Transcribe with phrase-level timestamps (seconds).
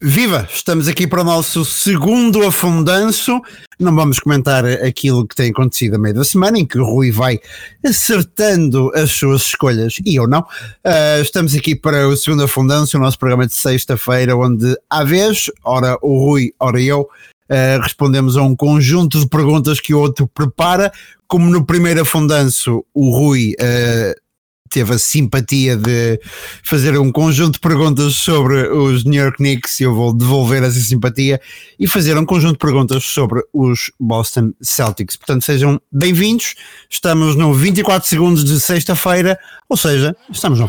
[0.00, 0.46] Viva!
[0.52, 3.40] Estamos aqui para o nosso segundo afundanço.
[3.80, 7.10] Não vamos comentar aquilo que tem acontecido a meio da semana, em que o Rui
[7.10, 7.40] vai
[7.84, 10.40] acertando as suas escolhas e eu não.
[10.40, 15.50] Uh, estamos aqui para o segundo afundanço, o nosso programa de sexta-feira, onde à vez,
[15.64, 20.28] ora o Rui, ora eu, uh, respondemos a um conjunto de perguntas que o outro
[20.28, 20.92] prepara.
[21.26, 23.54] Como no primeiro afundanço, o Rui.
[23.54, 24.25] Uh,
[24.68, 26.20] teve a simpatia de
[26.62, 30.78] fazer um conjunto de perguntas sobre os New York Knicks e eu vou devolver essa
[30.78, 31.40] simpatia
[31.78, 35.16] e fazer um conjunto de perguntas sobre os Boston Celtics.
[35.16, 36.54] Portanto, sejam bem-vindos.
[36.90, 40.68] Estamos no 24 segundos de sexta-feira, ou seja, estamos no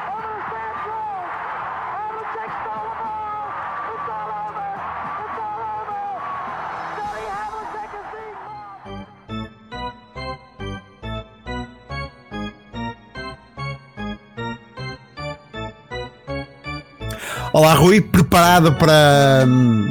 [17.61, 19.85] Olá, Rui, preparado para, hum,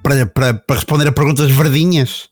[0.00, 2.28] para, para, para responder a perguntas verdinhas?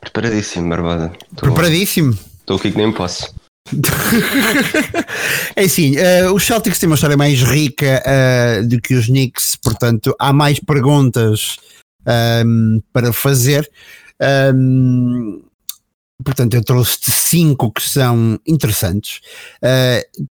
[0.00, 1.12] Preparadíssimo, Barbada.
[1.36, 1.42] Tô...
[1.42, 2.12] Preparadíssimo?
[2.40, 3.32] Estou aqui que nem posso.
[5.54, 9.54] é assim, uh, os Celtics têm uma história mais rica uh, do que os Knicks,
[9.54, 11.58] portanto há mais perguntas
[12.44, 13.70] um, para fazer.
[14.52, 15.40] Um,
[16.24, 19.20] portanto, eu trouxe cinco que são interessantes.
[19.62, 20.26] Uh,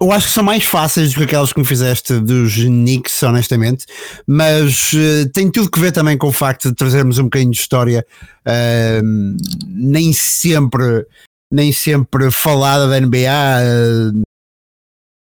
[0.00, 3.86] eu acho que são mais fáceis do que aquelas que me fizeste dos Knicks, honestamente,
[4.26, 7.58] mas uh, tem tudo que ver também com o facto de trazermos um bocadinho de
[7.58, 8.06] história,
[8.46, 11.06] uh, nem sempre,
[11.50, 14.22] nem sempre falada da NBA uh,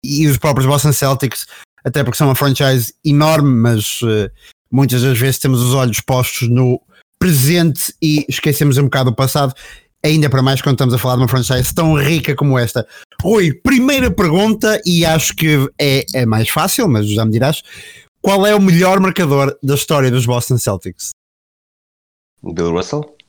[0.04, 1.46] e os próprios Boston Celtics,
[1.84, 4.30] até porque são uma franchise enorme, mas eh,
[4.70, 6.80] muitas das vezes temos os olhos postos no
[7.18, 9.54] presente e esquecemos um bocado o passado
[10.04, 12.86] ainda para mais quando estamos a falar de uma franchise tão rica como esta.
[13.22, 17.62] Rui, primeira pergunta, e acho que é, é mais fácil, mas já me dirás:
[18.20, 21.10] qual é o melhor marcador da história dos Boston Celtics?
[22.42, 23.19] Bill Russell?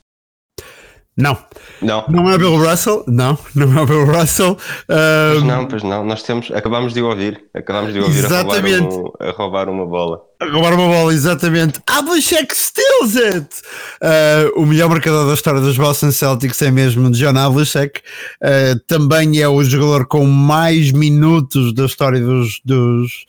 [1.16, 1.36] Não.
[1.82, 2.04] Não.
[2.08, 3.04] Não é o Bill Russell?
[3.06, 4.56] Não, não é o Bill Russell.
[4.88, 5.32] Um...
[5.32, 6.04] Pois não, pois não.
[6.04, 7.44] Nós temos, acabámos de ouvir.
[7.52, 8.94] Acabámos de ouvir exatamente.
[8.94, 10.22] A, roubar um, a roubar uma bola.
[10.40, 11.80] A roubar uma bola, exatamente.
[11.86, 13.62] Havlicek steals it!
[14.02, 18.00] Uh, o melhor marcador da história dos Boston Celtics é mesmo John Havlicek.
[18.42, 23.26] Uh, também é o jogador com mais minutos da história dos, dos,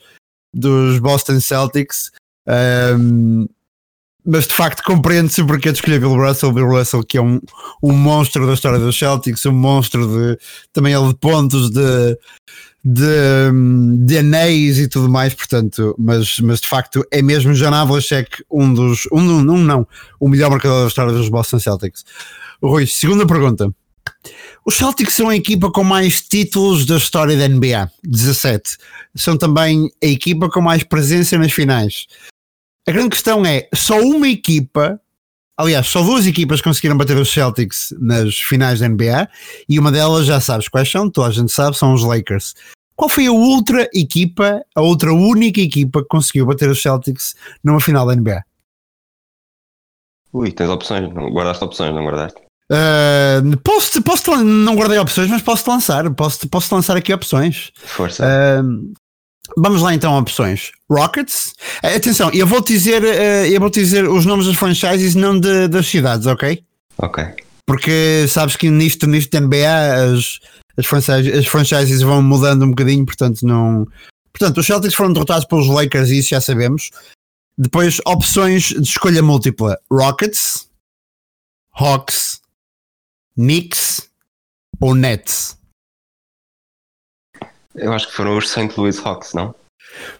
[0.54, 2.10] dos Boston Celtics.
[2.48, 3.46] Um,
[4.24, 7.40] mas de facto compreende-se porque é de escolher Bill Russell, Bill Russell que é um,
[7.82, 10.38] um monstro da história dos Celtics, um monstro de
[10.72, 12.18] também ele de pontos, de,
[12.84, 18.44] de, de anéis e tudo mais, portanto, mas, mas de facto é mesmo John Havlicek
[18.50, 19.86] um dos, um, um não,
[20.18, 22.04] o melhor marcador da história dos Boston Celtics.
[22.62, 23.70] Rui, segunda pergunta.
[24.64, 28.78] Os Celtics são a equipa com mais títulos da história da NBA, 17.
[29.14, 32.06] São também a equipa com mais presença nas finais.
[32.86, 35.00] A grande questão é: só uma equipa,
[35.56, 39.28] aliás, só duas equipas conseguiram bater os Celtics nas finais da NBA
[39.68, 42.54] e uma delas já sabes quais são, toda a gente sabe, são os Lakers.
[42.94, 47.80] Qual foi a outra equipa, a outra única equipa que conseguiu bater os Celtics numa
[47.80, 48.44] final da NBA?
[50.32, 52.40] Ui, tens opções, não guardaste opções, não guardaste?
[52.70, 57.72] Uh, posso, posso, não guardei opções, mas posso lançar, posso, posso lançar aqui opções.
[57.76, 58.24] Força.
[58.24, 58.92] Uh,
[59.56, 60.72] Vamos lá então opções.
[60.90, 61.54] Rockets.
[61.82, 65.86] Atenção, eu vou dizer, eh, eu vou dizer os nomes das franchises, não de, das
[65.86, 66.64] cidades, ok?
[66.98, 67.24] Ok.
[67.66, 70.40] Porque sabes que nisto, nisto da NBA as,
[70.76, 73.86] as, franchises, as franchises vão mudando um bocadinho, portanto não.
[74.32, 76.90] Portanto, os Celtics foram derrotados pelos Lakers, isso já sabemos.
[77.56, 80.68] Depois, opções de escolha múltipla: Rockets,
[81.72, 82.40] Hawks,
[83.36, 84.08] Knicks
[84.80, 85.56] ou Nets.
[87.74, 88.72] Eu acho que foram os St.
[88.76, 89.54] Louis Hawks, não?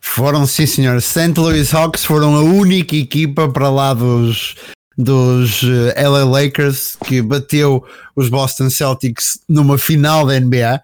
[0.00, 1.00] Foram, sim, senhor.
[1.00, 1.34] St.
[1.36, 4.54] Louis Hawks foram a única equipa para lá dos,
[4.96, 7.84] dos eh, LA Lakers que bateu
[8.14, 10.80] os Boston Celtics numa final da NBA.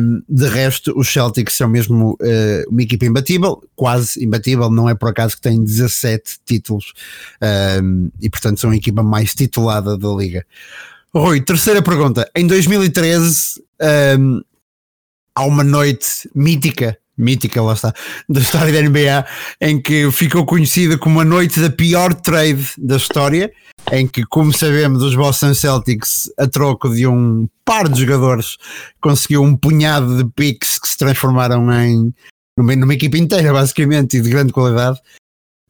[0.00, 4.96] Um, de resto, os Celtics são mesmo uh, uma equipa imbatível, quase imbatível, não é
[4.96, 6.92] por acaso que tem 17 títulos
[7.80, 10.44] um, e, portanto, são a equipa mais titulada da liga.
[11.14, 12.28] Rui, terceira pergunta.
[12.34, 13.62] Em 2013,
[14.18, 14.42] um,
[15.34, 17.92] há uma noite mítica mítica, lá está,
[18.28, 19.24] da história da NBA,
[19.60, 23.52] em que ficou conhecida como a noite da pior trade da história,
[23.92, 28.56] em que, como sabemos, os Boston Celtics, a troco de um par de jogadores,
[29.00, 32.12] conseguiu um punhado de picks que se transformaram em
[32.56, 34.98] numa, numa equipa inteira, basicamente, e de grande qualidade.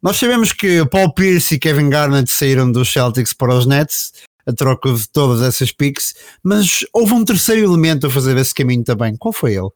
[0.02, 4.12] Nós sabemos que Paul Pierce e Kevin Garnett saíram dos Celtics para os Nets,
[4.46, 8.84] a troca de todas essas picks, mas houve um terceiro elemento a fazer esse caminho
[8.84, 9.16] também.
[9.16, 9.70] Qual foi ele?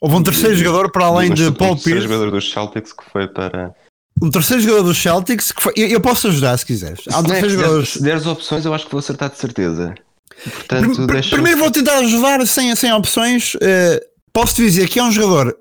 [0.00, 1.80] Houve um terceiro jogador para além de Paul Pierce.
[1.80, 3.74] Um terceiro jogador dos Celtics que foi para.
[4.22, 5.72] Um terceiro jogador dos Celtics que foi.
[5.76, 7.04] Eu, eu posso ajudar se quiseres.
[7.10, 7.88] Há um se, der, jogadores...
[7.90, 9.94] se deres opções, eu acho que vou acertar de certeza.
[10.44, 11.30] Portanto, Pr deixa...
[11.30, 13.54] Primeiro vou tentar ajudar sem, sem opções.
[13.54, 14.00] Uh,
[14.32, 15.56] posso te dizer que é um jogador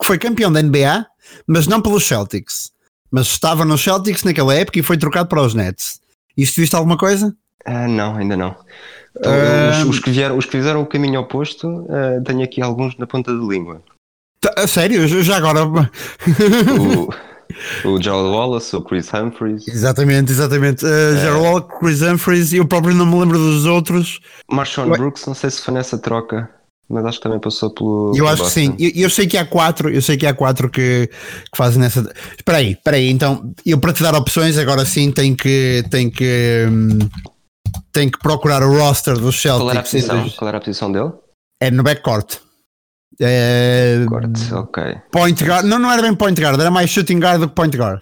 [0.00, 1.06] que foi campeão da NBA,
[1.46, 2.72] mas não pelos Celtics.
[3.08, 6.00] Mas estava nos Celtics naquela época e foi trocado para os Nets.
[6.36, 7.34] Isto viste alguma coisa?
[7.66, 8.54] Uh, não, ainda não.
[9.18, 9.70] Então, uh...
[9.70, 13.06] os, os, que vieram, os que fizeram o caminho oposto, uh, tenho aqui alguns na
[13.06, 13.82] ponta da língua.
[14.40, 15.06] Tá, a sério?
[15.22, 15.64] Já agora.
[15.64, 17.08] o,
[17.88, 19.66] o Gerald Wallace, o Chris Humphries.
[19.66, 20.84] Exatamente, exatamente.
[20.84, 24.20] Uh, Gerald Wallace, Chris Humphries e eu próprio não me lembro dos outros.
[24.50, 26.48] Marshawn Brooks, não sei se foi nessa troca
[26.88, 28.12] mas acho que também passou pelo.
[28.16, 28.74] Eu acho que sim.
[28.78, 32.00] Eu, eu, sei que há quatro, eu sei que há quatro que, que fazem nessa.
[32.36, 33.10] Espera aí, espera aí.
[33.10, 35.84] Então, eu para te dar opções, agora sim tenho que.
[35.90, 36.98] Tenho que hum,
[37.92, 39.64] tenho que procurar o roster dos Celtics.
[39.64, 41.12] Qual era a posição, Qual era a posição dele?
[41.60, 42.38] É no backcourt.
[43.18, 44.94] É, Backcourt, ok.
[45.10, 45.64] Point guard.
[45.66, 48.00] Não, não era bem point guard, era mais shooting guard do que point guard.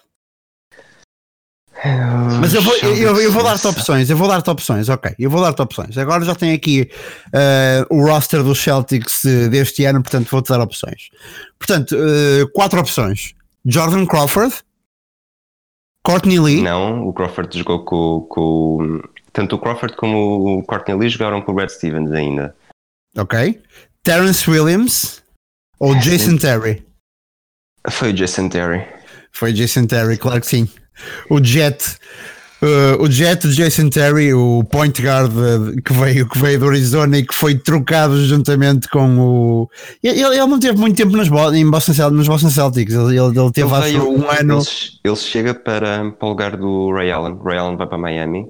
[2.40, 5.14] Mas eu vou, eu, eu vou dar-te opções, eu vou dar-te opções, ok.
[5.18, 5.98] Eu vou dar-te opções.
[5.98, 6.90] Agora já tenho aqui
[7.28, 11.10] uh, o roster dos Celtics deste ano, portanto vou-te dar opções.
[11.58, 13.34] Portanto, uh, quatro opções:
[13.66, 14.54] Jordan Crawford,
[16.02, 16.62] Courtney Lee.
[16.62, 19.02] Não, o Crawford jogou com, com.
[19.32, 22.56] Tanto o Crawford como o Courtney Lee jogaram com o Brad Stevens ainda.
[23.16, 23.60] Ok.
[24.02, 25.22] Terence Williams
[25.78, 26.82] ou Jason Terry?
[27.90, 28.86] Foi o Jason Terry.
[29.32, 30.68] Foi Jason Terry, claro que sim
[31.28, 31.96] o Jet.
[32.62, 35.30] Uh, o Jet de Jason Terry, o point guard
[35.84, 39.70] que veio, que veio do Arizona e que foi trocado juntamente com o.
[40.02, 43.52] Ele, ele não teve muito tempo nos, em Boston, nos Boston Celtics, ele, ele, ele
[43.52, 44.60] teve ele veio, um ano.
[44.60, 47.36] Ele, ele, chega para, para o lugar do Ray Allen.
[47.44, 48.48] Ray Allen vai para Miami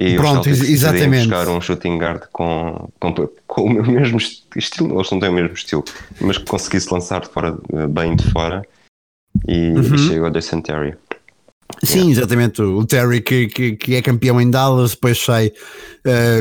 [0.00, 1.28] e Pronto, exatamente.
[1.28, 3.12] buscar um shooting guard com, com,
[3.48, 4.94] com, o mesmo estilo.
[4.94, 5.84] Eles não têm o mesmo estilo,
[6.20, 7.58] mas que conseguisse lançar de fora,
[7.88, 8.62] bem de fora
[9.46, 9.94] e, uhum.
[9.94, 10.94] e chega ao Jason Terry.
[11.82, 12.60] Sim, exatamente.
[12.60, 15.52] O Terry que, que, que, é campeão em Dallas, depois sai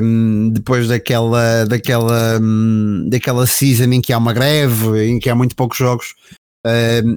[0.01, 5.35] um, depois daquela, daquela, um, daquela season em que há uma greve, em que há
[5.35, 6.15] muito poucos jogos,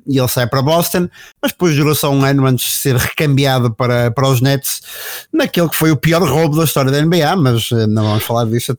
[0.06, 1.08] e ele sai para Boston,
[1.40, 4.80] mas depois durou só um ano antes de ser recambiado para, para os Nets,
[5.32, 8.46] naquele que foi o pior roubo da história da NBA, mas uh, não vamos falar
[8.46, 8.74] disso.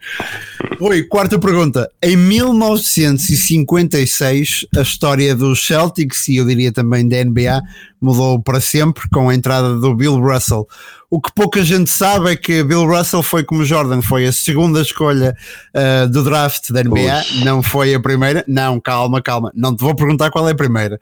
[0.80, 1.90] Oi, quarta pergunta.
[2.02, 7.62] Em 1956, a história dos Celtics, e eu diria também da NBA,
[8.00, 10.66] mudou para sempre com a entrada do Bill Russell.
[11.12, 14.80] O que pouca gente sabe é que Bill Russell foi como Jordan, foi a segunda
[14.80, 15.36] escolha
[15.76, 17.44] uh, do draft da NBA, Ux.
[17.44, 18.42] não foi a primeira.
[18.48, 20.98] Não, calma, calma, não te vou perguntar qual é a primeira.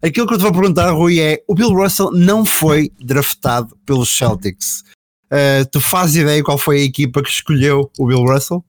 [0.00, 4.16] Aquilo que eu te vou perguntar, Rui, é: o Bill Russell não foi draftado pelos
[4.16, 4.84] Celtics.
[5.24, 8.64] Uh, tu fazes ideia qual foi a equipa que escolheu o Bill Russell?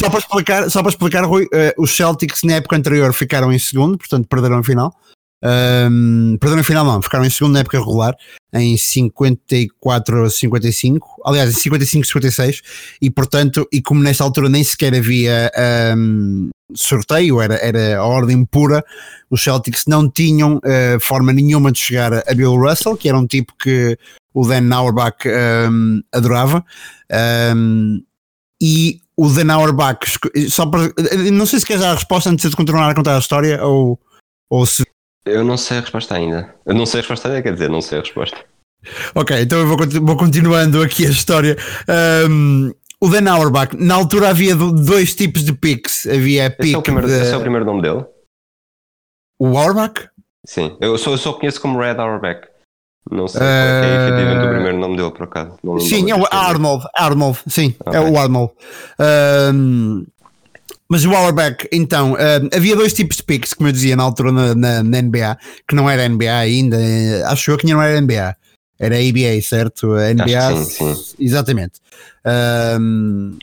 [0.00, 3.58] Só para explicar, só para explicar Rui, uh, os Celtics na época anterior ficaram em
[3.60, 4.92] segundo, portanto perderam a final.
[5.42, 8.14] Um, perderam a final não, ficaram em segunda época regular
[8.52, 12.62] em 54 55, aliás em 55 56
[13.00, 15.50] e portanto, e como nesta altura nem sequer havia
[15.96, 18.84] um, sorteio, era, era a ordem pura,
[19.30, 23.26] os Celtics não tinham uh, forma nenhuma de chegar a Bill Russell, que era um
[23.26, 23.96] tipo que
[24.34, 26.64] o Dan Auerbach um, adorava
[28.60, 30.00] e o Dan Auerbach
[30.50, 30.92] só para,
[31.32, 33.98] não sei se queres dar a resposta antes de continuar a contar a história ou,
[34.50, 34.84] ou se
[35.24, 36.54] eu não sei a resposta ainda.
[36.64, 38.38] Eu não sei a resposta ainda, quer dizer, não sei a resposta.
[39.14, 41.56] Ok, então eu vou, vou continuando aqui a história.
[42.28, 46.06] Um, o Dan Auerbach, na altura havia dois tipos de picks.
[46.06, 46.66] Havia pick.
[46.66, 47.14] Esse é o primeiro, de...
[47.14, 48.04] é o primeiro nome dele?
[49.38, 50.08] O Auerbach?
[50.46, 52.48] Sim, eu só, eu só conheço como Red Auerbach.
[53.10, 53.44] Não sei uh...
[53.44, 55.56] é efetivamente o primeiro nome dele, por acaso.
[55.80, 56.86] sim, é o Arnold.
[56.94, 57.98] Arnold, sim, okay.
[57.98, 58.52] é o Arnold.
[59.54, 60.06] Um,
[60.90, 64.32] mas o Auerbach, então, uh, havia dois tipos de picks, como eu dizia na altura
[64.32, 68.00] na, na, na NBA, que não era NBA ainda, uh, acho eu que não era
[68.00, 68.36] NBA,
[68.76, 69.92] era ABA, certo?
[69.92, 71.14] A NBA, sim, sim.
[71.20, 71.74] exatamente.
[72.80, 73.38] Um,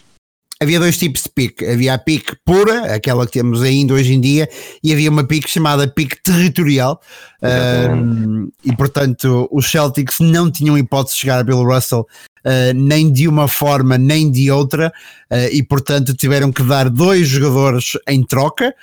[0.60, 1.66] havia dois tipos de pique.
[1.66, 4.50] Havia a pique pura, aquela que temos ainda hoje em dia,
[4.84, 7.02] e havia uma pique chamada pique territorial.
[7.42, 13.12] Um, e portanto, os Celtics não tinham hipótese de chegar a Bill Russell uh, nem
[13.12, 14.92] de uma forma nem de outra,
[15.32, 18.74] uh, e portanto tiveram que dar dois jogadores em troca.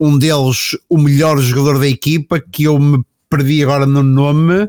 [0.00, 4.68] um deles, o melhor jogador da equipa, que eu me perdi agora no nome.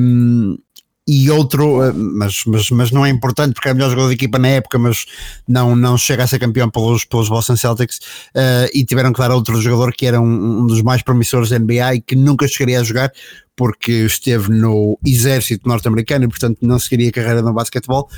[0.00, 0.58] Um,
[1.06, 4.14] e outro, eh, mas, mas, mas não é importante porque é o melhor jogador da
[4.14, 5.04] equipa na época, mas
[5.46, 7.98] não, não chega a ser campeão pelos, pelos Boston Celtics
[8.34, 11.58] uh, e tiveram que dar outro jogador que era um, um, dos mais promissores da
[11.58, 13.12] NBA e que nunca chegaria a jogar
[13.54, 18.08] porque esteve no exército norte-americano e portanto não seguiria a carreira no basquetebol.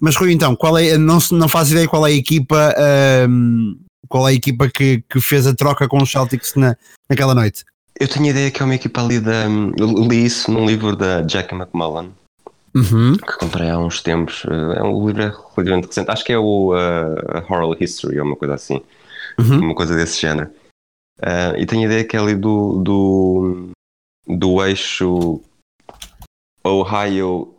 [0.00, 3.78] Mas Rui, então, qual é, não, não faz ideia qual é a equipa, uh,
[4.08, 6.74] qual é a equipa que, que fez a troca com os Celtics na,
[7.08, 7.64] naquela noite?
[8.00, 9.44] Eu tenho a ideia que é uma equipa ali da.
[9.76, 12.10] Eu li isso num livro da Jack McMullen,
[12.74, 13.16] uhum.
[13.16, 14.44] que comprei há uns tempos.
[14.46, 16.10] Eh, é um livro relativamente recente.
[16.10, 18.80] Acho que é o uh, Oral History ou uma coisa assim.
[19.38, 19.58] Uhum.
[19.60, 20.50] Uma coisa desse género.
[21.18, 23.70] Uh, e tenho a ideia que é ali do, do,
[24.26, 25.40] do eixo
[26.64, 27.54] Ohio,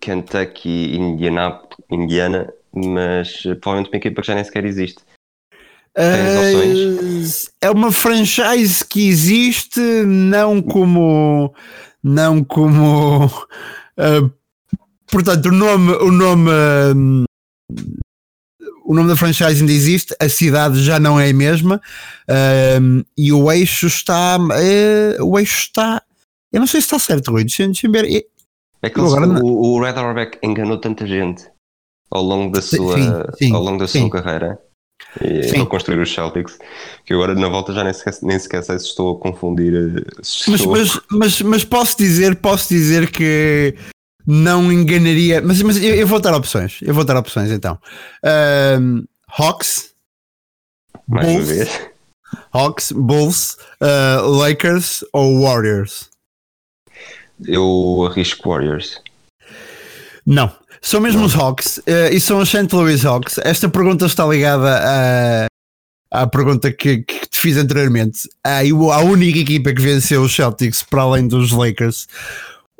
[0.00, 5.02] Kentucky, Indiana, Indiana, mas provavelmente uma equipa que já nem sequer existe.
[5.98, 11.52] Uh, é uma franchise que existe, não como
[12.02, 14.32] não como uh,
[15.10, 16.50] portanto, o nome, o nome,
[16.94, 17.24] um,
[18.84, 21.80] o nome da franchise ainda existe, a cidade já não é a mesma,
[22.80, 26.02] um, e o eixo está, uh, o eixo está,
[26.52, 28.26] eu não sei se está certo, Rui, deixa, deixa ver.
[28.82, 31.46] É que agora, o, o Red Auerbach enganou tanta gente
[32.10, 34.00] ao longo da sua, sim, sim, ao longo da sim.
[34.00, 34.58] sua carreira
[35.20, 35.64] e Sim.
[35.64, 36.58] construir os Celtics,
[37.04, 39.74] que agora na volta já nem sequer, nem sequer sei se estou a confundir.
[39.74, 40.04] Eh,
[40.48, 43.74] mas, mas, mas, mas, posso dizer, posso dizer que
[44.26, 45.40] não enganaria.
[45.40, 46.78] Mas, mas eu, eu, vou dar opções.
[46.82, 47.78] Eu vou dar opções então.
[48.80, 49.90] Um, Hawks.
[51.06, 51.90] Mais Bulls, uma vez.
[52.52, 56.08] Hawks, Bulls, uh, Lakers ou Warriors?
[57.46, 59.00] Eu arrisco Warriors.
[60.26, 60.52] Não.
[60.82, 61.26] São mesmo Não.
[61.26, 62.68] os Hawks uh, e são os St.
[62.72, 63.38] Louis Hawks.
[63.38, 65.46] Esta pergunta está ligada
[66.12, 68.28] a, à pergunta que, que te fiz anteriormente.
[68.44, 72.06] A, a única equipa que venceu os Celtics para além dos Lakers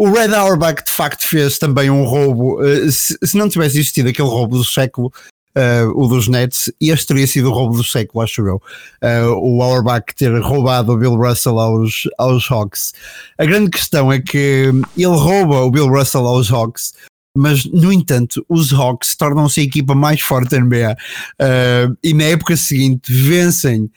[0.00, 2.58] o Red Auerbach de facto fez também um roubo.
[2.58, 5.12] Uh, se, se, não tivesse existido aquele roubo do século,
[5.54, 8.62] uh, o dos Nets, este teria sido o roubo do século, acho eu.
[9.04, 12.94] Uh, o Auerbach ter roubado o Bill Russell aos, aos Hawks.
[13.36, 16.94] A grande questão é que ele rouba o Bill Russell aos Hawks.
[17.36, 20.96] Mas, no entanto, os Hawks tornam-se a equipa mais forte da NBA
[22.02, 23.88] e na época seguinte vencem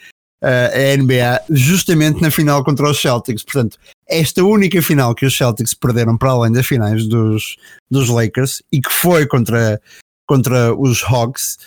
[0.43, 3.43] a NBA justamente na final contra os Celtics.
[3.43, 7.55] Portanto, esta única final que os Celtics perderam para além das finais dos,
[7.89, 9.81] dos Lakers e que foi contra,
[10.27, 11.57] contra os Hawks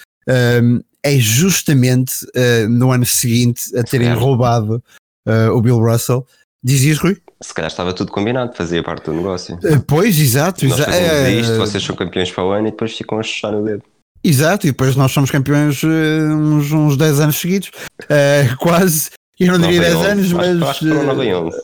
[0.63, 4.83] um, é justamente uh, no ano seguinte a terem roubado
[5.27, 6.27] uh, o Bill Russell.
[6.63, 7.17] Dizias, Rui?
[7.41, 9.57] Se calhar estava tudo combinado, fazia parte do negócio.
[9.57, 10.67] Uh, pois, exato.
[10.67, 13.65] Nós exa isto, vocês são campeões para o ano e depois ficam a chuchar no
[13.65, 13.85] dedo.
[14.27, 17.71] Exato, e depois nós somos campeões uh, uns, uns 10 anos seguidos,
[18.03, 20.63] uh, quase, eu não diria 10 anos, mas.
[20.63, 21.57] Acho que foram 9 em 11.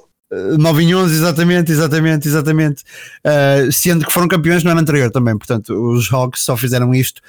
[0.59, 2.85] 9 eh, em 11, exatamente, exatamente, exatamente.
[3.27, 7.21] Uh, sendo que foram campeões no ano anterior também, portanto, os Hawks só fizeram isto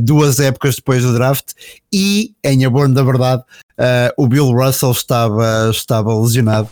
[0.00, 1.48] duas épocas depois do draft
[1.92, 3.42] e, em abono da verdade,
[4.16, 6.70] o Bill Russell estava, estava lesionado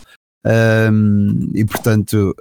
[1.53, 2.35] e, portanto,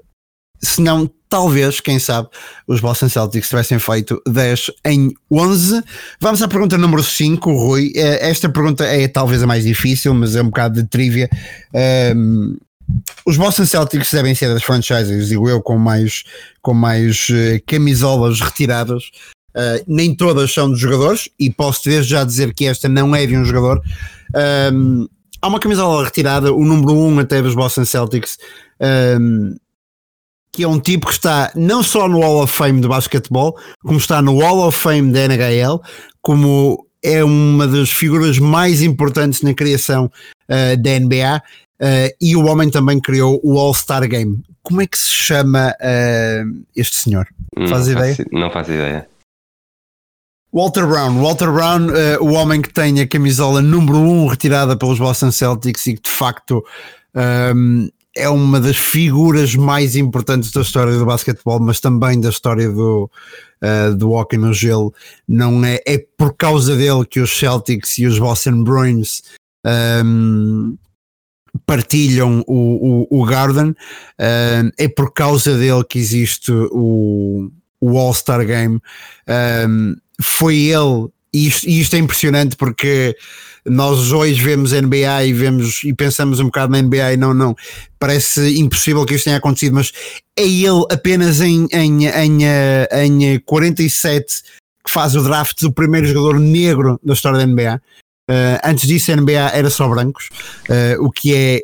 [0.64, 2.30] se não, talvez, quem sabe,
[2.68, 5.82] os Boston Celtics tivessem feito 10 em 11.
[6.20, 7.92] Vamos à pergunta número 5, Rui.
[7.96, 11.30] Eh, esta pergunta é talvez a mais difícil, mas é um bocado de trivia.
[11.74, 12.58] Um, ehm,
[13.26, 16.24] os Boston Celtics devem ser das franchises, digo eu, com mais,
[16.62, 19.06] com mais uh, camisolas retiradas.
[19.56, 23.26] Uh, nem todas são dos jogadores, e posso desde já dizer que esta não é
[23.26, 23.82] de um jogador.
[24.36, 25.08] Um, ehm,
[25.42, 28.38] há uma camisola retirada, o número 1 um até dos Boston Celtics.
[28.80, 29.56] Um, ehm,
[30.52, 33.98] que é um tipo que está não só no Hall of Fame de basquetebol, como
[33.98, 35.82] está no Hall of Fame da NHL,
[36.22, 41.42] como é uma das figuras mais importantes na criação uh, da NBA, uh,
[41.84, 44.40] eh, e o homem também criou o All-Star Game.
[44.62, 47.28] Como é que se chama uh, este senhor?
[47.68, 48.16] Faz não ideia?
[48.16, 49.08] Faço, não faz ideia.
[50.54, 51.88] Walter Brown, Walter Brown,
[52.20, 56.02] o homem que tem a camisola número 1 um retirada pelos Boston Celtics e que
[56.02, 56.62] de facto
[57.56, 62.70] um, é uma das figuras mais importantes da história do basquetebol, mas também da história
[62.70, 63.10] do,
[63.62, 64.94] uh, do hockey no gelo.
[65.28, 69.22] Não é, é por causa dele que os Celtics e os Boston Bruins
[69.66, 70.78] um, ehm,
[71.66, 73.70] partilham o, o, o Garden.
[73.70, 77.50] Uh, é por causa dele que existe o,
[77.80, 78.76] o All-Star Game.
[78.76, 78.82] Um,
[79.28, 83.16] ehm, foi ele, e isto, e isto é impressionante porque
[83.66, 87.56] nós hoje vemos NBA e vemos e pensamos um bocado na NBA e não, não,
[88.00, 89.92] parece impossível que isto tenha acontecido, mas
[90.38, 94.44] é ele apenas em, em, em, em 47
[94.84, 97.82] que faz o draft do primeiro jogador negro da história da NBA.
[98.30, 100.30] Uh, antes disso, a NBA era só brancos,
[100.70, 101.62] uh, o que é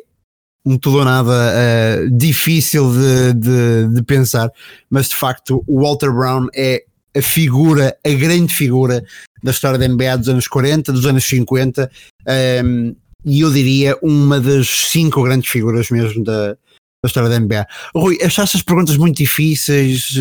[0.64, 4.50] um tudo ou nada uh, difícil de, de, de, pensar,
[4.90, 6.84] mas de facto o Walter Brown é
[7.16, 9.04] a figura, a grande figura
[9.42, 11.90] da história da NBA dos anos 40, dos anos 50,
[12.26, 16.56] um, ehm, e eu diria uma das cinco grandes figuras mesmo da,
[17.02, 17.66] da história da NBA.
[17.94, 20.14] Rui, achaste as perguntas muito difíceis?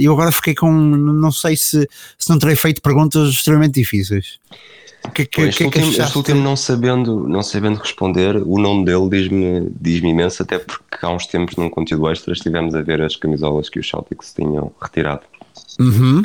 [0.00, 0.70] Eu agora fiquei com.
[0.70, 1.86] Não sei se,
[2.18, 4.38] se não terei feito perguntas extremamente difíceis.
[5.14, 9.08] Que, que, este, que, último, este último não sabendo, não sabendo responder, o nome dele
[9.08, 13.16] diz-me diz imenso, até porque há uns tempos num conteúdo extra estivemos a ver as
[13.16, 15.22] camisolas que os Celtics tinham retirado.
[15.78, 16.22] Uhum.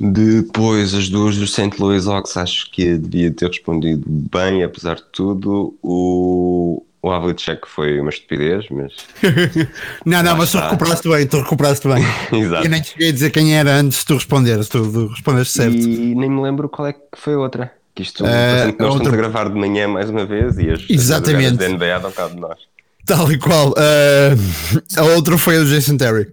[0.00, 1.70] Depois as duas dos St.
[1.78, 5.76] Louis Hawks acho que devia ter respondido bem, apesar de tudo.
[5.82, 8.92] O, o Havlicek foi uma estupidez, mas.
[10.04, 12.04] não, não, mas tu recuperaste bem, tu recuperaste bem.
[12.40, 12.66] Exato.
[12.66, 15.76] Eu nem cheguei a dizer quem era antes de tu responderes, tu respondeste certo.
[15.76, 17.72] E nem me lembro qual é que foi a outra.
[17.94, 18.88] Que isto, uh, nós outra...
[18.88, 21.58] estamos a gravar de manhã mais uma vez e as, Exatamente.
[21.58, 22.58] da NBA dão cabo de nós.
[23.06, 23.68] Tal e qual.
[23.70, 26.32] Uh, a outra foi o Jason Terry.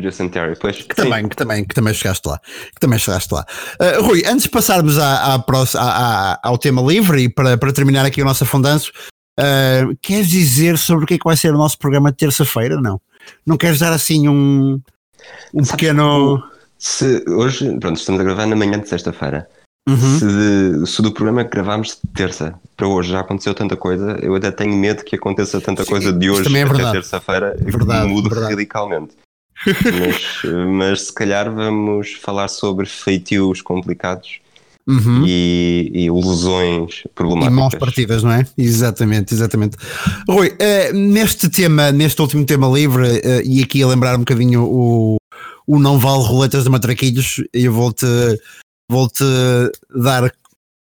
[0.00, 0.82] Jason Terry, pois.
[0.82, 2.38] Que também, que também, que também chegaste lá.
[2.74, 3.44] Que também chegaste lá.
[3.80, 5.44] Uh, Rui, antes de passarmos à, à,
[5.76, 8.90] à, ao tema livre e para, para terminar aqui o nosso afundanço,
[9.38, 12.80] uh, queres dizer sobre o que é que vai ser o nosso programa de terça-feira?
[12.80, 13.00] Não.
[13.44, 14.80] Não queres dar assim um,
[15.54, 16.42] um pequeno.
[16.78, 19.48] Se hoje, pronto, estamos a gravar na manhã de sexta-feira.
[19.88, 20.18] Uhum.
[20.18, 24.34] Se, se, do programa que gravámos de terça para hoje já aconteceu tanta coisa, eu
[24.34, 28.08] até tenho medo que aconteça tanta Sim, coisa de hoje é até terça-feira e que
[28.08, 29.14] mude radicalmente.
[29.66, 34.40] Mas, mas se calhar vamos falar sobre feitios complicados
[34.86, 35.24] uhum.
[35.26, 37.52] e, e lesões problemáticas.
[37.52, 38.46] E mãos partidas, não é?
[38.56, 39.76] Exatamente, exatamente.
[40.28, 44.64] Rui, uh, neste tema, neste último tema livre, uh, e aqui a lembrar um bocadinho
[44.64, 45.16] o,
[45.66, 48.06] o não vale roletas de matraquilhos, eu vou-te
[48.90, 49.24] vou-te
[49.94, 50.32] dar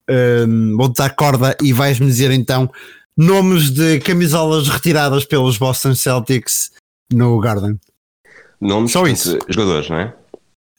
[0.09, 2.69] um, vou-te dar corda e vais-me dizer então
[3.17, 6.71] nomes de camisolas retiradas pelos Boston Celtics
[7.11, 7.79] no Garden.
[8.63, 9.37] Nomes Só isso.
[9.49, 10.13] jogadores, não é?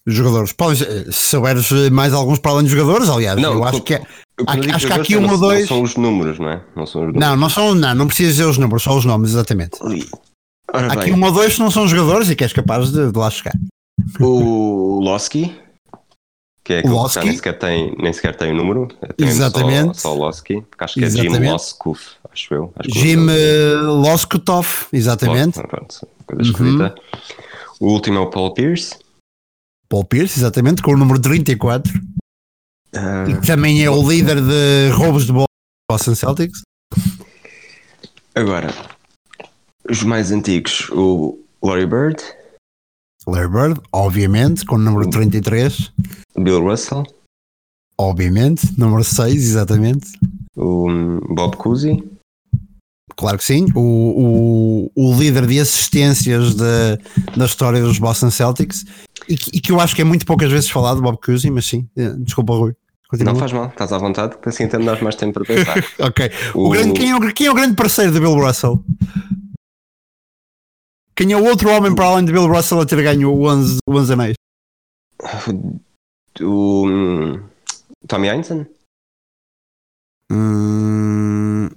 [0.06, 0.52] Jogadores.
[0.52, 0.80] Podes,
[1.14, 4.02] se souberes mais alguns para além de jogadores, aliás, não, eu acho que é,
[4.74, 5.60] acho que há aqui um ou dois.
[5.60, 6.62] Não são os números, não é?
[6.76, 7.28] Não, são os números.
[7.28, 9.78] não, não são, não, não precisas dizer os números, só os nomes, exatamente.
[10.72, 13.18] Há aqui um ou dois que não são jogadores e que és capaz de, de
[13.18, 13.54] lá chegar.
[14.20, 15.54] O Losky,
[16.64, 18.88] que é aquele que nem sequer tem, nem sequer tem o número.
[19.16, 20.00] Tem Exatamente.
[20.00, 21.36] Só, só Losky, acho que exatamente.
[21.36, 22.00] é Jim Loskov,
[22.32, 22.72] acho eu.
[22.76, 25.60] Acho Jim uh, Loskutov, exatamente.
[25.60, 26.94] Pronto, coisa escrita.
[26.96, 27.43] Uhum.
[27.84, 28.98] O último é o Paul Pierce.
[29.90, 31.92] Paul Pierce, exatamente, com o número 34.
[31.92, 36.62] Uh, e também é o líder de roubos de bola do Boston Celtics.
[38.34, 38.68] Agora,
[39.86, 42.22] os mais antigos, o Larry Bird.
[43.26, 45.92] Larry Bird, obviamente, com o número 33.
[46.38, 47.04] Bill Russell.
[47.98, 50.10] Obviamente, número 6, exatamente.
[50.56, 52.02] O hum, Bob Cousy.
[53.16, 53.66] Claro que sim.
[53.74, 56.98] O, o, o líder de assistências da,
[57.36, 58.84] da história dos Boston Celtics
[59.28, 61.66] e que, e que, eu acho que é muito poucas vezes falado, Bob Cousy, mas
[61.66, 61.88] sim.
[61.96, 62.74] Eh, desculpa, Rui.
[63.08, 63.32] Continua.
[63.32, 65.76] Não faz mal, estás à vontade, que assim temos mais tempo para pensar.
[66.00, 66.30] ok.
[66.54, 66.66] O...
[66.66, 68.82] O grande, quem, é o, quem é o grande parceiro de Bill Russell?
[71.14, 73.78] Quem é o outro homem para além de Bill Russell a ter ganho o 11,
[73.86, 74.34] o 11 anéis?
[76.40, 77.40] O um,
[78.08, 78.66] Tommy Einstein?
[80.30, 81.68] Hum,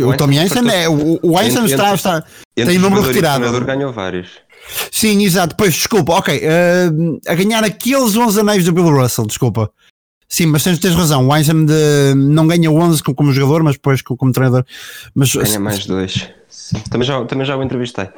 [0.00, 0.88] o, o Tommy Einstein é.
[0.88, 2.24] O, o Einstein entre, está, está,
[2.56, 3.46] entre tem número retirado.
[3.46, 4.28] O ganhou vários.
[4.90, 5.54] Sim, exato.
[5.56, 6.38] Pois, desculpa, ok.
[6.38, 9.70] Uh, a ganhar aqueles 11 anéis do Bill Russell, desculpa.
[10.28, 11.28] Sim, mas tens, tens razão.
[11.28, 14.64] O Einstein de, não ganha 11 como, como jogador, mas depois como, como treinador.
[15.14, 16.28] Mas, ganha mais dois.
[16.90, 18.08] Também já, também já o entrevistei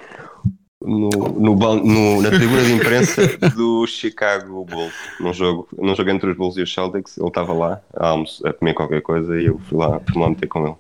[0.87, 3.22] no, no, no, na tribuna de imprensa
[3.57, 7.18] do Chicago Bulls, num jogo, num jogo entre os Bulls e os Celtics.
[7.18, 10.46] Ele estava lá a, almoço, a comer qualquer coisa e eu fui lá, fui meter
[10.46, 10.77] com ele.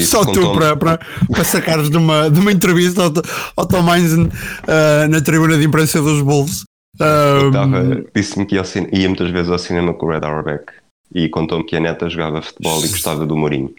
[0.04, 0.98] Só tu para, para,
[1.30, 3.12] para sacares de uma, de uma entrevista ao,
[3.56, 6.64] ao Tom Einstein uh, na tribuna de imprensa dos Bulls.
[7.00, 8.04] Um...
[8.14, 10.64] Disse-me que ia, ia, muitas vezes ao cinema com o Red Auerbach
[11.14, 13.74] e contou-me que a neta jogava futebol e gostava do Mourinho.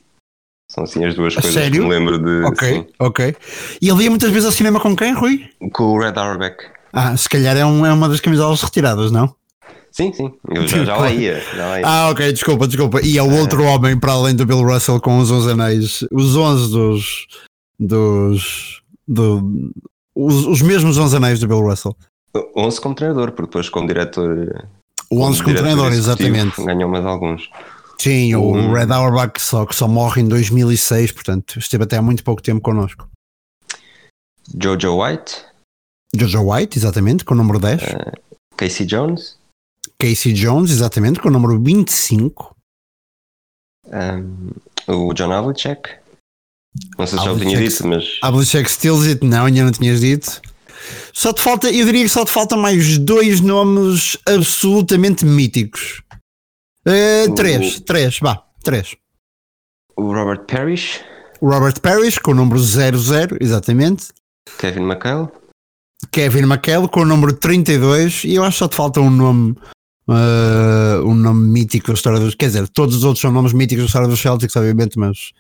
[0.72, 1.82] São assim as duas a coisas sério?
[1.82, 2.46] que me lembro de.
[2.46, 2.88] Ok, sim.
[2.98, 3.36] ok.
[3.82, 5.50] E ele ia muitas vezes ao cinema com quem, Rui?
[5.74, 6.56] Com o Red Auerbach.
[6.94, 9.36] Ah, se calhar é, um, é uma das camisolas retiradas, não?
[9.92, 11.86] Sim, sim, eu já, já, lá ia, já lá ia.
[11.86, 13.02] Ah, ok, desculpa, desculpa.
[13.04, 16.38] E é o outro homem para além do Bill Russell com os 11 anéis, os
[16.38, 17.28] 11 dos.
[17.78, 18.82] dos.
[19.06, 19.74] Do,
[20.16, 21.94] os, os mesmos 11 anéis do Bill Russell.
[22.56, 24.70] 11 como treinador, porque depois como diretor.
[25.10, 26.64] O 11 como, como treinador, exatamente.
[26.64, 27.50] Ganhou mais alguns.
[28.02, 32.02] Sim, o um, Red Auerbach só, que só morre em 2006, portanto esteve até há
[32.02, 33.08] muito pouco tempo connosco.
[34.60, 35.46] Jojo White.
[36.16, 37.80] Jojo White, exatamente, com o número 10.
[37.84, 38.12] Uh,
[38.58, 39.38] Casey Jones.
[40.00, 42.56] Casey Jones, exatamente, com o número 25.
[43.86, 44.50] Um,
[44.88, 45.92] o John Havlicek.
[46.98, 48.18] Não sei se já o tinha dito, mas.
[48.24, 50.42] Havlicek Steals It, não, ainda não tinhas dito.
[51.14, 56.02] Só te falta, eu diria que só te faltam mais dois nomes absolutamente míticos.
[56.86, 57.82] Uh, três, o...
[57.82, 58.96] três, vá, três.
[59.96, 61.02] O Robert Parrish.
[61.40, 64.08] O Robert Parrish com o número 00, exatamente.
[64.58, 65.30] Kevin McHale.
[66.12, 69.56] Kevin McHale com o número 32 e eu acho que só te falta um nome
[70.08, 73.84] uh, um nome mítico da história dos quer dizer, todos os outros são nomes míticos
[73.84, 75.32] da história dos Celtics obviamente, mas,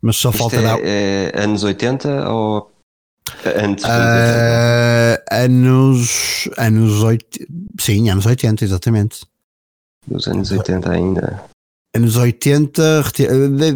[0.00, 2.72] mas só Isto falta é, é anos 80 ou
[3.56, 7.46] antes uh, anos anos 80
[7.80, 9.20] sim, anos 80 exatamente
[10.06, 11.44] dos anos 80 ainda
[11.94, 13.02] anos 80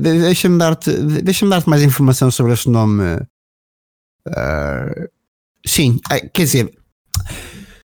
[0.01, 3.15] deixa-me dar-te deixa-me dar-te mais informação sobre este nome
[4.29, 5.09] uh,
[5.67, 6.01] sim,
[6.33, 6.73] quer dizer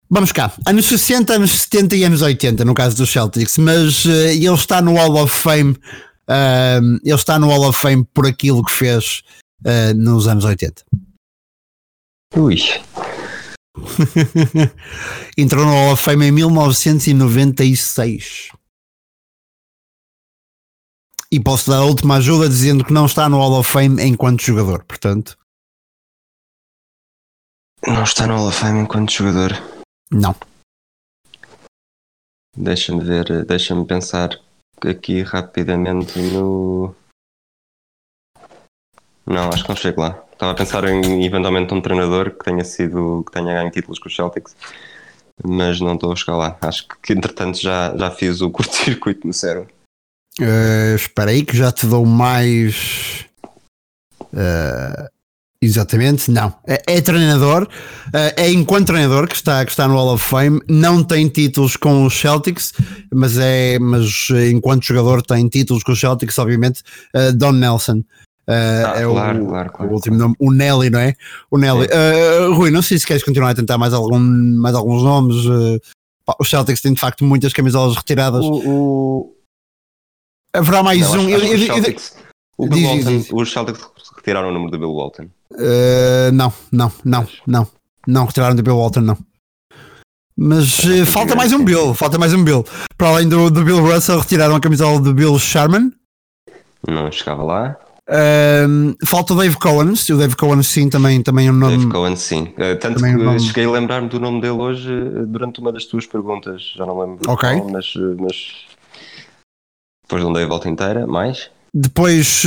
[0.08, 4.10] Vamos cá, anos 60, anos 70 e anos 80, no caso dos Celtics, mas uh,
[4.12, 8.64] ele está no Hall of Fame, uh, ele está no Hall of Fame por aquilo
[8.64, 9.24] que fez
[9.96, 10.84] nos anos 80.
[12.38, 12.58] Ui.
[15.38, 18.52] Entrou no Hall of Fame em 1996.
[21.32, 24.42] E posso dar a última ajuda dizendo que não está no Hall of Fame enquanto
[24.42, 25.38] jogador, portanto.
[27.86, 29.52] Não está no Hall of Fame enquanto jogador.
[30.12, 30.36] Não.
[32.56, 34.30] Deixa-me ver, deixa-me pensar
[34.82, 36.96] aqui rapidamente no.
[39.26, 40.25] Não, acho que não chego lá.
[40.36, 44.10] Estava a pensar em eventualmente um treinador que tenha sido que tenha ganho títulos com
[44.10, 44.54] os Celtics,
[45.48, 46.58] mas não estou a chegar lá.
[46.62, 49.70] Acho que entretanto já, já fiz o curto-circuito no cérebro.
[50.40, 53.26] Uh, espera aí que já te dou mais.
[54.22, 55.08] Uh,
[55.62, 56.54] Exatamente, não.
[56.68, 57.68] É, é treinador,
[58.14, 61.76] é, é enquanto treinador que está, que está no Hall of Fame, não tem títulos
[61.76, 62.72] com os Celtics,
[63.12, 66.84] mas é mas enquanto jogador tem títulos com os Celtics, obviamente,
[67.36, 68.04] Don Nelson.
[68.48, 71.16] Ah, é claro, o, claro, claro, o último nome, o Nelly, não é?
[71.50, 71.88] O Nelly.
[71.88, 75.46] Uh, Rui, não sei se queres continuar a tentar mais, algum, mais alguns nomes.
[75.46, 75.82] Uh,
[76.40, 78.46] os Celtics têm de facto muitas camisolas retiradas.
[78.46, 79.36] O, o...
[80.54, 81.36] Haverá mais não, um.
[81.36, 82.18] Acho, acho eu, Celtics,
[82.60, 83.30] diz, Walton, diz.
[83.32, 85.24] os Celtics retiraram o número do Bill Walton.
[85.52, 87.68] Uh, não, não, não, não.
[88.08, 89.18] Não retiraram do Bill Walton, não.
[90.38, 92.64] Mas uh, falta mais um Bill, falta mais um Bill.
[92.98, 95.92] Para além do, do Bill Russell, retiraram a camisola do Bill Sharman.
[96.88, 97.78] Não chegava lá.
[98.08, 101.78] Uh, falta o Dave Cohen, o Dave Cohen sim, também, também é um nome.
[101.78, 102.54] Dave Cohen sim.
[102.54, 103.40] Uh, tanto que um nome...
[103.40, 104.92] cheguei a lembrar-me do nome dele hoje
[105.28, 106.74] durante uma das tuas perguntas.
[106.76, 107.50] Já não lembro Ok.
[107.50, 108.66] Qual, mas, mas
[110.04, 111.08] depois não dei a volta inteira.
[111.08, 111.50] Mais?
[111.74, 112.44] Depois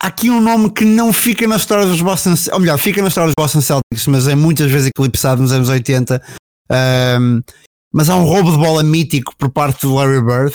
[0.00, 3.08] há aqui um nome que não fica na história dos Boston, ou melhor, fica na
[3.08, 6.22] história dos Boston Celtics, mas é muitas vezes eclipsado nos anos 80.
[7.20, 7.42] Um,
[7.92, 10.54] mas há um roubo de bola mítico por parte do Larry Bird.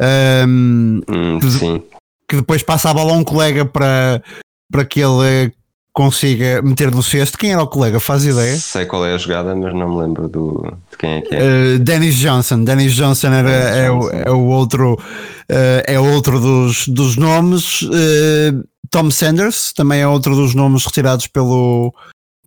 [0.00, 1.82] Um, hum, que,
[2.28, 4.22] que, depois passa a bola a um colega para,
[4.70, 5.52] para que ele
[5.96, 7.38] consiga meter no cesto.
[7.38, 7.98] Quem era o colega?
[7.98, 8.54] Faz ideia?
[8.56, 11.40] Sei qual é a jogada, mas não me lembro do, de quem é que é.
[11.40, 12.64] Uh, Dennis Johnson.
[12.64, 14.06] Dennis Johnson era, Dennis é, Johnson.
[14.06, 17.80] O, é, o outro, uh, é outro dos, dos nomes.
[17.82, 21.94] Uh, Tom Sanders também é outro dos nomes retirados pelo,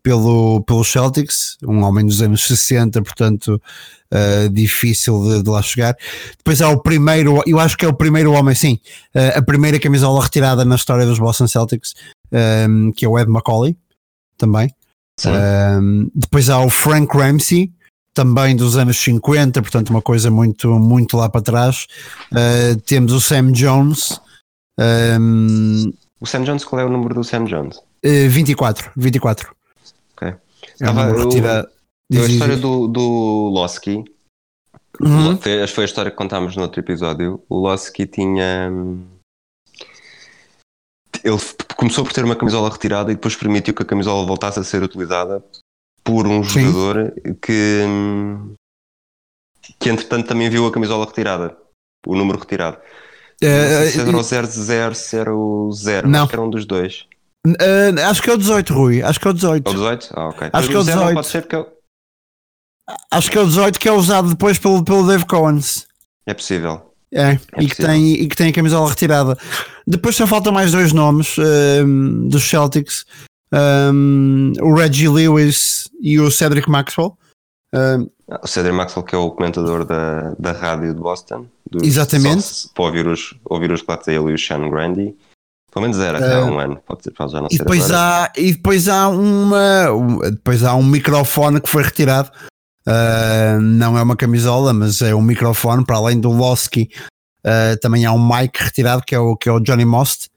[0.04, 3.62] pelo, pelo Celtics, um homem dos anos 60, portanto
[4.14, 5.96] uh, difícil de, de, lá chegar.
[6.38, 8.80] Depois há o primeiro, eu acho que é o primeiro homem, sim,
[9.16, 11.94] uh, a primeira camisola retirada na história dos Boston Celtics,
[12.32, 13.78] um, ehm, que é o Ed McCauley,
[14.38, 14.74] também.
[15.26, 17.72] Um, ehm, depois há o Frank Ramsey,
[18.14, 21.88] também dos anos 50, portanto uma coisa muito, muito lá para trás.
[22.32, 24.20] Uh, temos o Sam Jones.
[24.78, 24.84] Um,
[25.86, 27.78] ehm, o Sam Jones, qual é o número do Sam Jones?
[28.04, 29.59] Uh, 24, 24.
[30.19, 30.27] Ok.
[30.27, 30.38] É
[30.73, 31.29] Estava, eu,
[32.12, 34.03] eu, a história do, do Losky,
[34.99, 35.38] uhum.
[35.38, 37.41] foi, foi a história que contámos no outro episódio.
[37.47, 38.69] O Losky tinha.
[41.23, 41.38] Ele
[41.75, 44.84] começou por ter uma camisola retirada e depois permitiu que a camisola voltasse a ser
[44.84, 45.43] utilizada
[46.03, 46.71] por um Sim.
[46.71, 47.84] jogador que,
[49.79, 51.58] que entretanto também viu a camisola retirada,
[52.05, 52.77] o número retirado.
[53.41, 56.19] Uh, se era o 00, se era o 0, não.
[56.19, 57.08] acho que era um dos dois.
[57.47, 59.02] Uh, acho que é o 18, Rui.
[59.02, 59.67] Acho que é o 18.
[59.67, 60.10] É o 18?
[60.13, 60.49] Ah, ok.
[60.52, 61.13] Acho que é o 18.
[61.13, 61.67] Pode ser porque eu...
[63.12, 65.88] Acho que é o 18 que é usado depois pelo, pelo Dave Coens.
[66.25, 66.89] É possível.
[67.12, 69.38] É, é e, que tem, e que tem a camisola retirada.
[69.86, 73.06] Depois só faltam mais dois nomes uh, dos Celtics.
[73.52, 77.17] um, o Reggie Lewis e o Cedric Maxwell.
[77.73, 78.10] Um,
[78.43, 81.47] o Cedric Maxwell, que é o comentador da, da rádio de Boston.
[81.69, 82.69] Dos, exatamente.
[82.73, 85.15] Para ouvir os, ouvir os relatos ele e o Sean Grandy.
[85.71, 88.53] Pelo menos era uh, há um ano, pode, ser, já não e depois há E
[88.53, 89.91] depois há uma.
[89.91, 92.32] Um, depois há um microfone que foi retirado.
[92.88, 96.89] Uh, não é uma camisola, mas é um microfone para além do Losky.
[97.45, 100.29] Uh, também há um mic retirado que é o, que é o Johnny Most.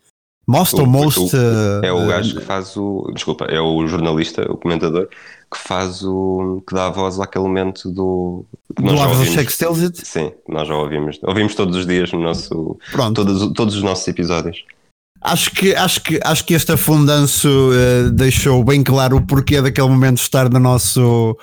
[0.46, 1.34] Most ou Most?
[1.34, 3.10] O, é o gajo que faz o.
[3.14, 6.62] Desculpa, é o jornalista, o comentador, que faz o.
[6.68, 8.44] que dá a voz àquele momento do.
[8.76, 10.06] Do Lava Shake It?
[10.06, 11.18] Sim, nós já ouvimos.
[11.22, 12.78] Ouvimos todos os dias no nosso.
[12.90, 13.24] Pronto.
[13.24, 14.64] Todos, todos os nossos episódios.
[15.24, 19.88] Acho que, acho que, acho que este afundanço uh, deixou bem claro o porquê daquele
[19.88, 21.38] momento estar no nosso,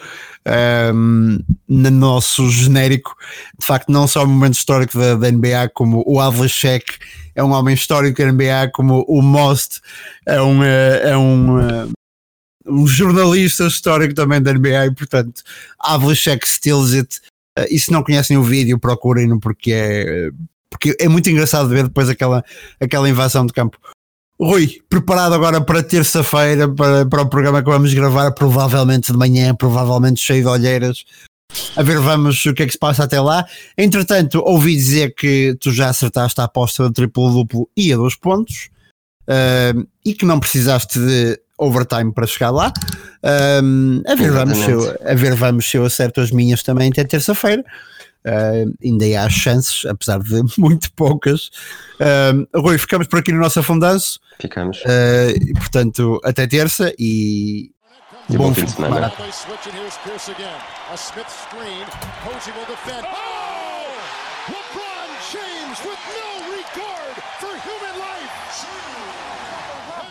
[0.46, 3.15] um, ehm, no nosso genérico.
[3.58, 6.98] De facto, não só o momento histórico da, da NBA, como o Avlashek
[7.34, 9.80] é um homem histórico da NBA, como o Most
[10.26, 11.88] é um, eh, é um, eh,
[12.68, 15.42] um jornalista histórico também da NBA, e portanto,
[15.80, 17.22] Avlashek steals it.
[17.70, 20.32] E se não conhecem o vídeo, procurem-no porque é
[20.70, 22.44] porque é muito engraçado ver depois aquela,
[22.80, 23.78] aquela invasão de campo.
[24.42, 29.54] Rui, preparado agora para terça-feira, para, para o programa que vamos gravar, provavelmente de manhã,
[29.54, 31.04] provavelmente cheio de olheiras.
[31.76, 33.46] A ver, vamos o que é que se passa até lá.
[33.78, 38.70] Entretanto, ouvi dizer que tu já acertaste a aposta do triplo-duplo e a dois pontos
[39.24, 42.72] uh, e que não precisaste de overtime para chegar lá.
[43.24, 46.90] Uh, a, ver, vamos se eu, a ver, vamos se eu acerto as minhas também
[46.90, 47.64] até terça-feira.
[48.30, 51.50] Uh, ainda há chances, apesar de muito poucas.
[52.00, 54.20] Uh, Rui, ficamos por aqui no nosso afundanço.
[54.39, 54.80] Ficamos.
[54.82, 57.72] Uh, e, portanto, até terça e,
[58.30, 59.12] e bom, bom fim de semana.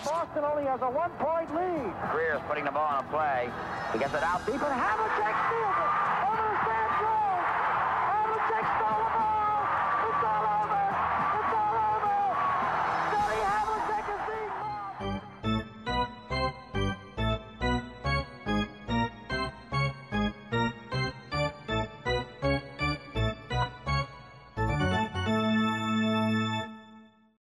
[0.05, 1.95] Boston only has a one-point lead.
[2.13, 3.51] Greer's putting the ball on a play.
[3.93, 6.08] He gets it out deep, and Havlicek steals it.